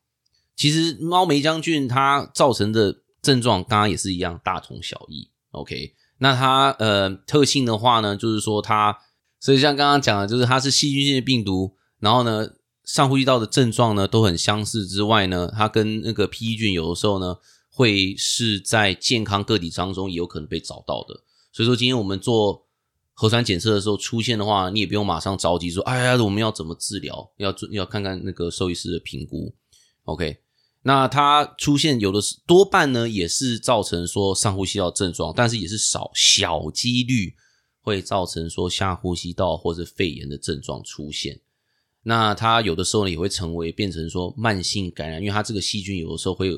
[0.57, 5.29] 其实猫梅将军它造成的症状，刚刚也是一样，大同小异。
[5.51, 5.95] OK。
[6.17, 8.95] 那它呃特性的话呢，就是说它，
[9.41, 12.47] 所以像刚刚讲的，就是它是细菌性的病毒，然后呢
[12.86, 17.36] 上呼吸道的症状呢都很相似之外呢，它跟那个 P E 菌有的时候呢
[17.69, 21.21] 会是在健康个体当中也有可能被找到的。
[21.51, 22.67] 所以说今天我们做
[23.13, 27.32] 核酸检测的时候出现的话，你也不用马上着急说，哎呀，我们要怎么治疗？
[27.38, 29.54] 要要看看那个兽医师的评估。
[30.06, 30.38] OK，
[30.84, 37.36] 那它出现有的是多半呢，也是造成说上呼吸道症状，但是也是少小几率
[37.81, 41.39] 会造成说下呼吸道或者肺炎的症状出现。
[42.03, 46.49] 那它有的时候呢，也会成为变成说慢性感染，因为它这个细菌有的时候会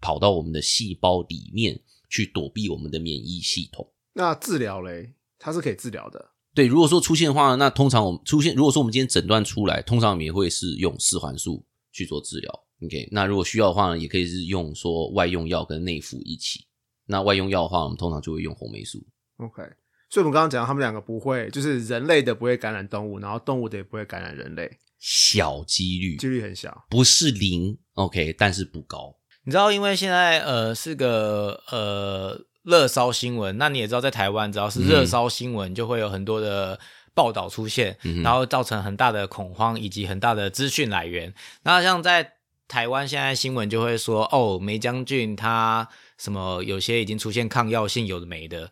[0.00, 3.86] 跑到我们的细胞里面去躲避我们的免疫系统。
[4.14, 6.30] 那治疗嘞，它是可以治疗的。
[6.52, 12.64] 对，如果说出现的话，那通常我们出现，如果说我们今天诊断出来，通常我们也会是用四环素去做治疗。
[12.82, 16.66] OK，那如果需要的话呢，也可以是用说外用药跟内服一起。
[17.06, 19.00] 那外用药的话，我们通常就会用红霉素。
[19.36, 19.62] OK，
[20.10, 26.84] 所以我们刚刚讲，他们两个不会，就是人类的不会感染动物，然后动物的也不会感染人类，小几率，几率很小。
[26.90, 29.16] 不是零，OK，但是不高。
[29.44, 36.78] 你知道，因为现在呃是个呃热烧新闻，那你也知道，在台湾只要是热烧新闻，就会有很多的
[37.14, 41.32] 报道出现，嗯然后造成很大的恐慌以及很大的资讯来源。
[41.62, 42.34] 那像在
[42.68, 48.70] 台湾现在新闻就会说，哦，梅将军他什么有些已经出现抗药性，有的没的，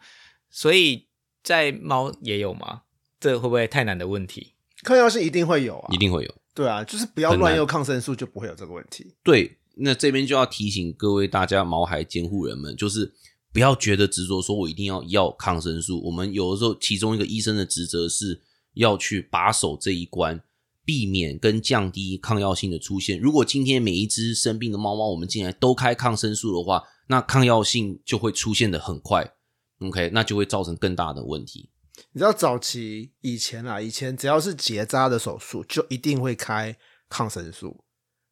[0.50, 1.07] 所以
[1.48, 2.82] 在猫也有吗？
[3.18, 4.52] 这会不会太难的问题？
[4.82, 6.34] 抗药性一定会有啊，一定会有。
[6.54, 9.14] 对啊，就是不要乱用抗生素，就不会有这个问题。
[9.24, 13.14] 对，那这边就要提醒各位大家毛孩监护人们，就是
[13.50, 16.04] 不要觉得执着说我一定要要抗生素。
[16.04, 18.42] 我们有的时候，其中一个医生的职责是
[18.74, 20.42] 要去把守这一关，
[20.84, 23.18] 避免跟降低抗药性的出现。
[23.18, 29.32] 如果今天每一只生病的猫猫，我们进来都开抗生素的话，那抗药性就会出现的很快。
[29.80, 31.70] OK，那就会造成更大的问题。
[32.12, 36.76] 你知道早期以前啊，以前只要是结扎的手术，就一定会开
[37.08, 37.84] 抗生素。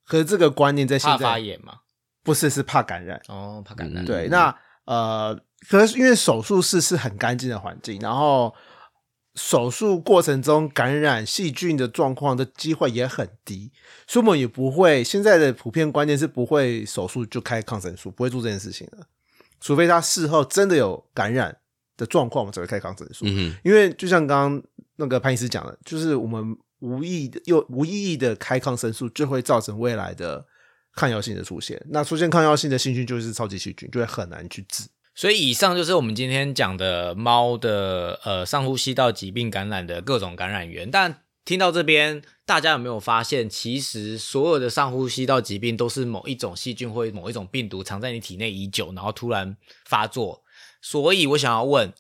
[0.05, 1.81] 可是这个观念在现怕发在炎嘛？
[2.23, 3.21] 不是是怕感染。
[3.29, 4.05] 哦，怕感染。
[4.05, 8.55] 嗯对，那呃，可是因为手术室是很干净的环境，然后
[9.35, 13.73] 手术过程中感染细菌的状况的机会也很低，
[14.07, 19.07] 所以我们也不会现在的普遍观念是不会手术就开抗生素，不会做这件事情的，
[19.61, 21.57] 除非他事后真的有感染
[21.97, 23.25] 的状况，我们才会开抗生素。
[23.27, 24.63] 嗯，因为就像刚刚
[24.97, 30.45] 那个潘医师讲的，就是我们无意的又无意义的开抗生素，就会造成未来的
[30.95, 31.83] 抗药性的出现。
[31.91, 34.85] 那出现抗药性的细菌就是超级细菌，就会很难去治。
[35.15, 40.91] 所以以上就是我们今天讲的猫的呃上呼吸道疾病感染的各种感染源。
[40.91, 50.43] 但听到这边，大家有没有发现，其实所有的上呼吸道疾病都是某一种细菌或某一种病毒藏在你体内已久，然后突然发作。
[50.83, 51.93] 所以我想要问，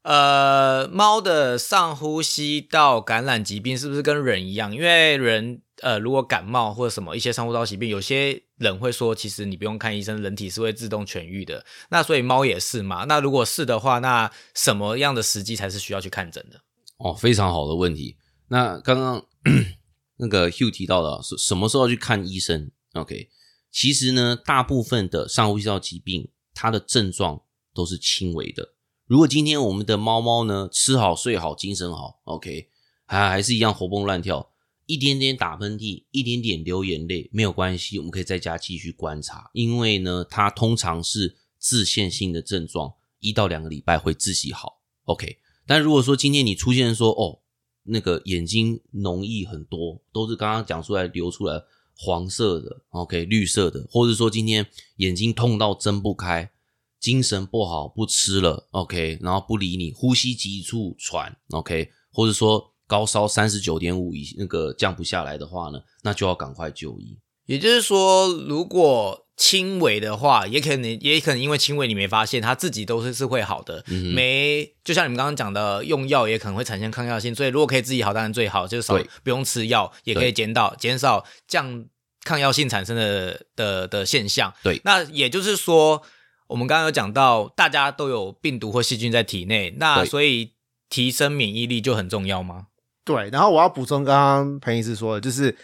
[0.00, 4.74] 呃，猫的上呼吸道感染疾病是不是跟人一样？
[4.74, 11.66] 因为人呃，如果感冒或者什么一些上呼吸道疾病，有些人会说，其实你不用看医生，人体是会自动痊愈的。
[11.90, 13.04] 那所以猫也是嘛？
[13.04, 16.62] 那如果是的话，那什么样的时机才是需要去看诊的？
[16.96, 18.16] 哦，非常好的问题。
[18.52, 19.24] 那刚刚
[20.18, 23.30] 那个 Hugh 提到了，什什么时候要去看医生？OK，
[23.70, 28.74] 其实呢，大部分的上呼吸道疾病，它的症状都是轻微的。
[29.06, 32.68] 如果今天我们的猫猫呢吃好睡好精神好，OK，
[33.06, 34.50] 还还是一样活蹦乱跳，
[34.86, 45.38] 一点点打喷嚏，一点点流眼泪，没有关系，我们可以在家继续观察，因为呢，它通常是自限性的症状，一到两个礼拜会自己好，OK。
[45.66, 47.38] 但如果说今天你出现说哦，
[47.84, 51.62] 那个眼睛浓溢很多，都是刚刚讲出来流出来
[51.96, 54.66] 黄色的，OK，绿色的，或者说今天
[54.96, 56.50] 眼睛痛到睁不开，
[56.98, 67.18] 精神不好不吃了，OK，然后不理你，呼吸急促喘，OK，或者说高烧三十九点五以那个降不下来的话呢，那就要赶快就医。
[67.50, 73.82] 也就是说，如果轻微的话，也可能也可能因为轻微你没发现，它自己都是是会好的。
[73.88, 81.84] 嗯没就像你们刚刚讲的，用药也可能会产生抗药性，所以如果可以自己好，当然最好，就是少不用吃药，也可以减到减少降
[82.22, 84.54] 抗药性产生的的的现象。
[84.62, 86.00] 对那也就是说，
[86.46, 90.52] 我们刚刚有讲到，大家都有病毒或细菌在体内，那所以
[90.88, 92.66] 提升免疫力就很重要吗？
[93.04, 95.56] 对，然后我要补充刚刚彭医师说的，就是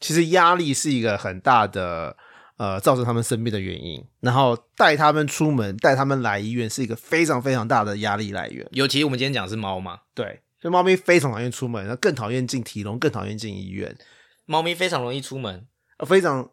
[0.00, 2.16] 其实压力是一个很大的
[2.56, 8.66] 呃造成他们生病的原因，然后带他们出门、带他们来医院是一个非常非常大的压力来源。
[8.72, 13.96] 尤其我们今天讲的是猫嘛，对，所以猫咪非常讨厌出门，那更讨厌进体笼，更讨厌进医院，
[14.46, 15.66] 猫咪非常容易出门。
[15.98, 16.48] 呃非常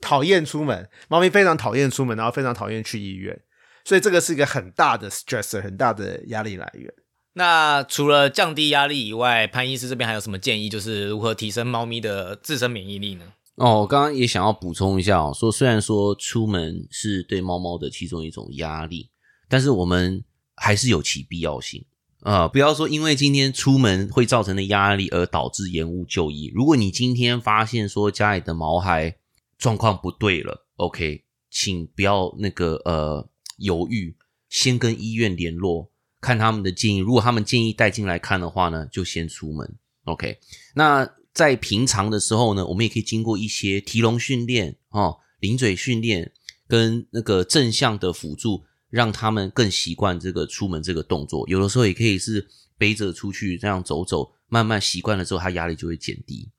[0.00, 0.88] 讨厌出门。
[1.08, 3.38] 猫咪非常讨厌出门，然后非常讨厌去医院。
[3.84, 6.90] 所以这个是一个很大的 stress，很大的压力来源。
[7.34, 10.68] 那除了降低压力以外，潘医师这边还有什么建议？
[10.68, 13.32] 就是如何提升猫咪的自身免疫力呢？
[13.56, 19.10] 哦，我刚刚也想要补充一下哦，说虽然说出门是对猫猫的其中一种压力，
[19.48, 20.24] 但是我们
[20.54, 21.84] 还是有其必要性
[22.22, 26.50] 啊、不要说因为今天出门会造成的压力而导致延误就医。
[26.52, 29.16] 如果你今天发现说家里的毛孩
[29.56, 34.16] 状况不对了，OK，请不要那个呃犹豫，
[34.48, 35.90] 先跟医院联络，
[36.20, 36.98] 看他们的建议。
[36.98, 39.76] 如果他们建议带进来看的话呢，就先出门。
[40.04, 40.38] OK，
[40.74, 46.32] 那在平常的时候呢，我们也可以经过一些提笼训练哦、零嘴训练
[46.66, 51.46] 跟那个正向的辅助，让他们更习惯这个出门这个动作。
[51.48, 56.50] 有的时候也可以是背着出去这样走走，慢慢习惯了之后，他压力就会减低。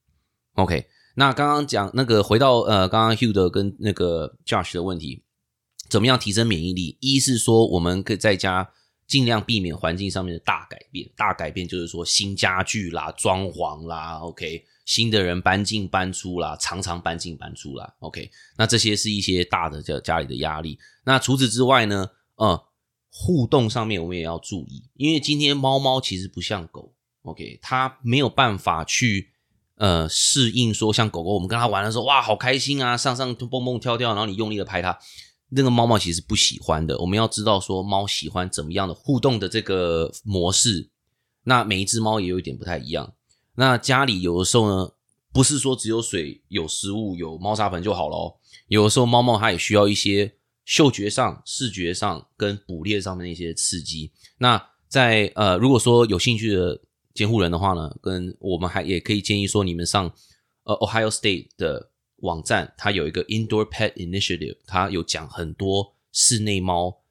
[0.54, 0.86] OK，
[1.16, 5.24] 那刚刚讲那个回到呃，刚刚 Hugh 的跟那个 Josh 的问题，
[5.90, 6.98] 怎么样提升免疫力？
[7.02, 8.70] 一是说我们可以在家
[9.10, 20.80] 尽量避免环境上面的大改变，大改变就是说新家具啦、装潢啦，OK，新的人搬进搬出啦，常常搬进搬出啦，OK，那这些是一些大的家家里的压力。
[21.04, 22.64] 那除此之外呢，呃，
[23.12, 26.94] 互动上面我们也要注意，因为今天猫猫其实不像狗
[27.24, 29.32] ，OK，它没有办法去。
[29.80, 35.00] 呃，适应说像狗狗，我们跟它玩的时候，哇，好开心啊，上上蹦蹦跳跳，然后你用力的拍它，
[35.50, 36.98] 那个猫猫其实不喜欢的。
[37.00, 40.90] 我们要知道说，猫喜欢怎么样的互动的这个模式。
[41.44, 43.14] 那每一只猫也有一点不太一样。
[43.56, 44.92] 那家里有的时候呢，
[45.34, 48.36] 不是说只有水、有食物、有猫砂盆就好了哦。
[48.68, 50.36] 有的时候猫猫它也需要一些
[50.66, 54.12] 嗅觉上、视觉上跟捕猎上面的一些刺激。
[54.38, 56.80] 那在呃，如果说有兴趣的
[57.14, 60.14] 监护人的话呢，跟我们还也可以建议说，你们上
[60.64, 61.89] 呃 Ohio State 的
[62.22, 67.02] 网站，它有一个 Indoor Pet Initiative，它有讲很多室内猫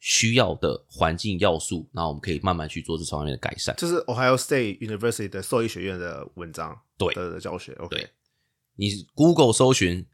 [0.00, 3.74] 需要的环境要素，那我们可以慢慢去做这方面的改善。
[3.78, 7.72] 这是 Ohio State University 的兽医学院的文章，对的的教学。
[7.74, 8.10] OK，对
[8.76, 10.06] 你 Google 搜寻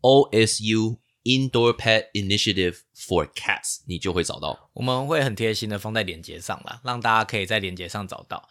[0.00, 4.70] OSU Indoor Pet Initiative for Cats，你就会找到。
[4.74, 8.48] 我们会很贴心的放在链接上啦，让大家可以在链接上找到。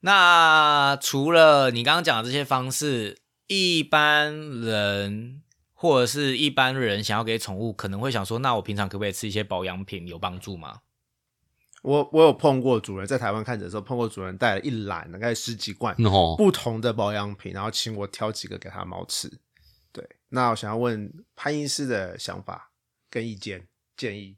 [0.00, 5.42] 那除了你刚刚讲的这些方式，一般人
[5.74, 10.82] 或者是一般人想要给宠物，可能会想说，那我平常可不可以吃一些保养品有帮助吗？
[11.82, 19.40] 我我有碰过主人在台湾看诊的时候，碰过主人带了一篮，大概十几罐哦，不同的保养品，然后请我挑几个给他猫吃。
[19.92, 22.72] 对，那我想要问潘医师的想法
[23.08, 24.36] 跟意见建议。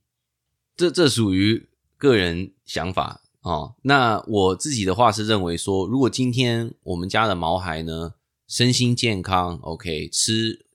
[0.76, 3.74] 这这属于个人想法哦。
[3.82, 8.14] 那我自己的话是认为说，如果今天我们家的毛孩呢
[8.50, 10.66] 身心健康，OK，吃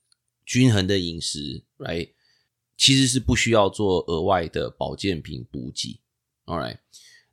[0.46, 2.12] 均衡的饮食，right，
[2.74, 6.00] 其实是不需要做额外的保健品补给
[6.46, 6.78] ，all right。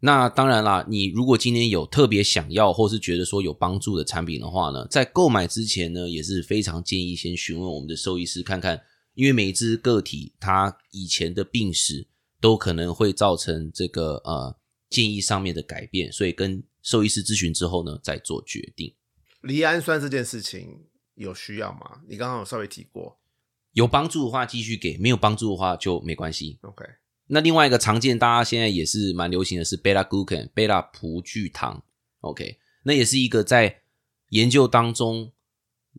[0.01, 8.81] 那当然啦，你如果今天有特别想要或是觉得说有帮助的产品的话呢，在购买之前呢，也是非常建议先询问我们的兽医师看看，
[9.13, 12.05] 因为每一只个体它以前的病史
[12.41, 14.53] 都可能会造成这个呃
[14.89, 18.93] 建议上面的改变，所以跟兽医师咨询之后呢，再做决定。
[19.43, 22.01] 离氨酸这件事情有需要吗？
[22.07, 23.19] 你刚刚有稍微提过。
[23.73, 26.59] 有帮助的话继续给，没有帮助的话就没关系。
[26.61, 26.85] OK，
[27.27, 31.83] 那另外一个常见，大家现在也是蛮流行的是贝拉 glucan 贝拉葡聚糖
[32.21, 33.81] ，OK，那也是一个在
[34.29, 35.33] 研究当中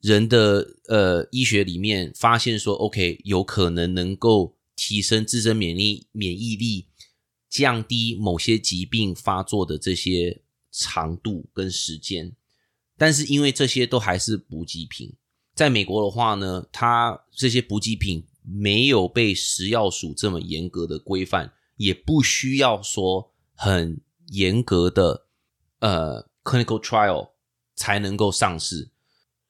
[0.01, 6.87] 人的呃医学里面发现说，OK，有可能能够提升自身免疫免疫力，
[7.49, 12.37] 降低某些疾病发作的这些长度跟时间，
[12.97, 15.13] 但是因为这些都还是补给品，
[15.55, 25.27] 在美国的话呢，它这些补给品没有被食药署这么严格的规范，也不需要说很严格的
[25.81, 27.31] 呃 clinical trial
[27.75, 28.91] 才能够上市。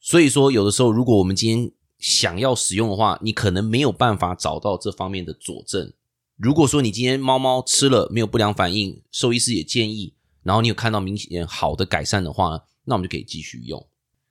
[0.00, 5.92] 所以说，有的时候如果我们今天想要使用的话，你可能没有办法找到这方面的佐证。
[6.36, 13.86] 如果说你今天猫猫吃了没有不良反应，兽医师也建议，然后你有看到明显好的改善的话，那我们就可以继续用。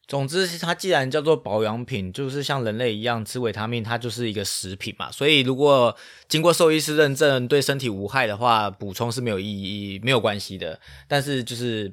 [0.05, 5.09] 总之，它既然叫做保养品，就是像人类一样吃维他命，它就是一个食品嘛。
[5.09, 5.95] 所以，如果
[6.27, 10.79] 经过兽医师认证，对身体无害的话，补充是没有意义、没有关系的。
[11.07, 11.91] 但是，就是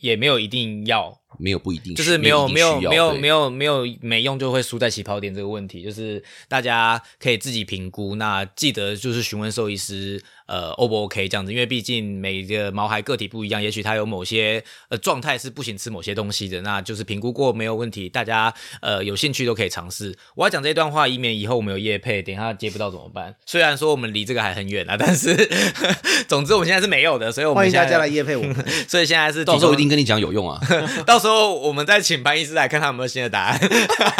[0.00, 8.16] 也没有一定要没有不一定，就是没有没有没有没有有没有没用就会输在起跑点这个问题，就是大家可以自己评估。
[8.16, 18.52] 那记得就是询问兽医师，呃，O 不 OK 这样子，因为毕竟每个毛孩个体不一样，也许他有某些呃状态是不行吃某些东西的，那就是评估过没有问题，大家
[18.82, 20.16] 呃有兴趣都可以尝试。
[20.34, 23.36] 我要讲这段话，以免以后我们有业配，等一下接不到怎么办？
[23.46, 25.34] 虽然说我们离这个还很远啊，但是
[26.28, 28.54] 总之我们现在是没有的，所以我们现在欢迎大家来夜配我们。
[28.88, 30.60] 所以现在是到时候一定跟你讲有用啊。
[31.06, 33.60] 到时候我们再请潘医师来看他有没有新的答案，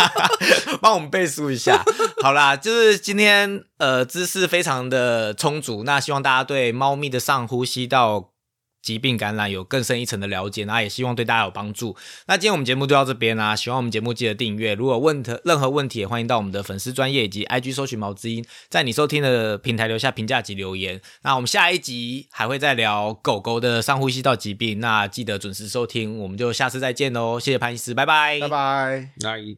[0.81, 1.83] 帮我们背书一下。
[2.23, 8.31] 好啦，就是今天呃知识非常的充足，那希望大家对猫咪的上呼吸道
[8.83, 11.97] 疾病感染有更深一层的了解，那也希望对大家有帮助。
[12.27, 21.01] 那今天我们节目就到这边啦、喜欢我们节目记得订阅，如果问题任何问题也欢迎到我们的粉丝专业以及 IG 搜寻毛之音，在你收听的平台留下评价及留言。
[21.23, 29.11] 那我们下一集还会再聊狗狗的上呼吸道疾病，那记得准时收听，我们就下次再见喽，谢谢潘医师，拜拜，拜拜。
[29.21, 29.57] 那一